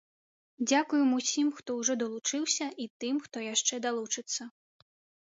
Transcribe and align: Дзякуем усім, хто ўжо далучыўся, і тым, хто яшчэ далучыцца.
Дзякуем 0.69 1.09
усім, 1.17 1.49
хто 1.57 1.75
ўжо 1.79 1.93
далучыўся, 2.03 2.67
і 2.85 2.87
тым, 3.05 3.19
хто 3.25 3.37
яшчэ 3.53 3.75
далучыцца. 3.87 4.41